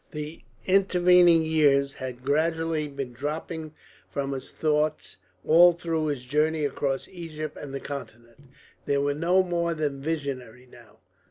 [0.09, 3.75] The intervening years had gradually been dropping
[4.09, 8.39] from his thoughts all through his journey across Egypt and the Continent.
[8.87, 10.97] They were no more than visionary now.